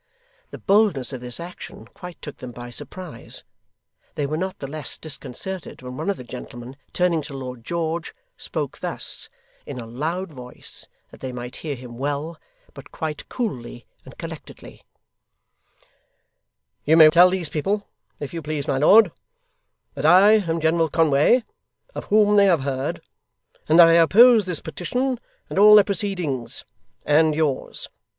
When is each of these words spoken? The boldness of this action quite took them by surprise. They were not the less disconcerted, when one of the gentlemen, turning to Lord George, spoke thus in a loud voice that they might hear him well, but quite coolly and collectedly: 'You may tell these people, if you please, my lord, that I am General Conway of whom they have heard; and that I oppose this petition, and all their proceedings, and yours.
The 0.49 0.57
boldness 0.57 1.13
of 1.13 1.21
this 1.21 1.39
action 1.39 1.85
quite 1.85 2.19
took 2.23 2.37
them 2.37 2.49
by 2.49 2.71
surprise. 2.71 3.43
They 4.15 4.25
were 4.25 4.35
not 4.35 4.57
the 4.57 4.65
less 4.65 4.97
disconcerted, 4.97 5.83
when 5.83 5.95
one 5.95 6.09
of 6.09 6.17
the 6.17 6.23
gentlemen, 6.23 6.75
turning 6.91 7.21
to 7.21 7.37
Lord 7.37 7.63
George, 7.63 8.15
spoke 8.35 8.79
thus 8.79 9.29
in 9.63 9.77
a 9.77 9.85
loud 9.85 10.33
voice 10.33 10.87
that 11.11 11.19
they 11.19 11.31
might 11.31 11.57
hear 11.57 11.75
him 11.75 11.99
well, 11.99 12.39
but 12.73 12.91
quite 12.91 13.29
coolly 13.29 13.85
and 14.03 14.17
collectedly: 14.17 14.81
'You 16.83 16.97
may 16.97 17.11
tell 17.11 17.29
these 17.29 17.49
people, 17.49 17.87
if 18.19 18.33
you 18.33 18.41
please, 18.41 18.67
my 18.67 18.79
lord, 18.79 19.11
that 19.93 20.07
I 20.07 20.31
am 20.31 20.59
General 20.61 20.89
Conway 20.89 21.43
of 21.93 22.05
whom 22.05 22.37
they 22.37 22.45
have 22.45 22.61
heard; 22.61 23.03
and 23.69 23.77
that 23.77 23.87
I 23.89 23.93
oppose 24.01 24.45
this 24.45 24.61
petition, 24.61 25.19
and 25.47 25.59
all 25.59 25.75
their 25.75 25.83
proceedings, 25.83 26.65
and 27.05 27.35
yours. 27.35 27.87